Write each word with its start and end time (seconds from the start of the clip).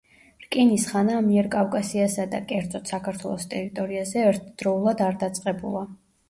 რკინის 0.43 0.85
ხანა 0.93 1.17
ამიერკავკასიასა 1.23 2.25
და, 2.31 2.39
კერძოდ, 2.53 2.87
საქართველოს 2.95 3.45
ტერიტორიაზე 3.53 4.25
ერთდროულად 4.31 5.05
არ 5.11 5.21
დაწყებულა. 5.27 5.87